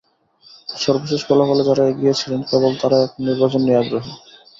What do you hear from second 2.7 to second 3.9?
তাঁরাই এখন নির্বাচন নিয়ে